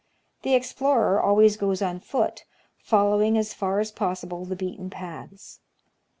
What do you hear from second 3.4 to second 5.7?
far as possible the beaten paths.